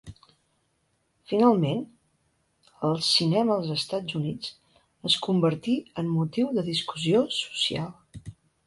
Finalment, 1.31 1.83
el 2.89 2.97
cinema 3.09 3.59
als 3.61 3.69
Estats 3.77 4.19
Units 4.23 4.57
es 5.11 5.21
convertí 5.29 5.79
en 6.05 6.13
motiu 6.19 6.53
de 6.59 6.67
discussió 6.75 7.25
social. 7.43 8.31